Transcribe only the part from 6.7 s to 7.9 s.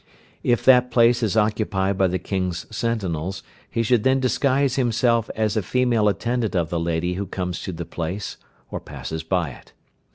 the lady who comes to the